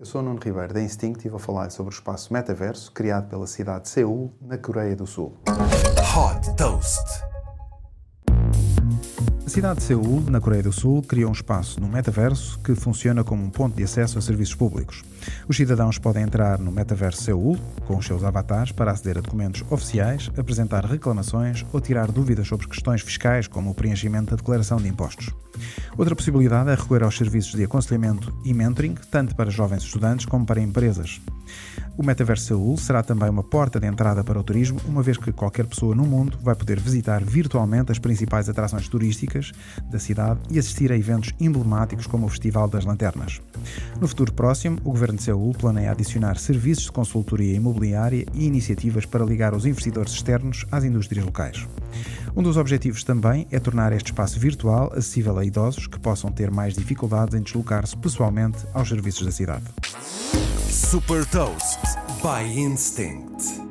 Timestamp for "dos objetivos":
52.42-53.04